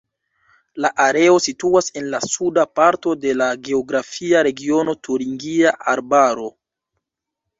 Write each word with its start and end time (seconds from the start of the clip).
La 0.83 0.89
areo 1.03 1.35
situas 1.47 1.89
en 2.01 2.05
la 2.13 2.21
suda 2.35 2.63
parto 2.79 3.13
de 3.25 3.35
la 3.43 3.49
geografia 3.67 4.41
regiono 4.49 4.97
Turingia 5.09 5.75
Arbaro. 5.95 6.49